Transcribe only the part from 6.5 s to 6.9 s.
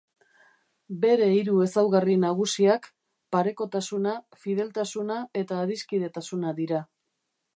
dira.